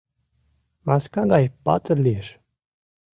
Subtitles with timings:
[0.85, 2.27] Маска гай патыр лиеш.